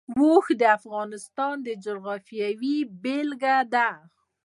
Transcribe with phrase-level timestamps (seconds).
[0.19, 2.47] اوښ د افغانستان د جغرافیې
[3.01, 3.89] بېلګه ده.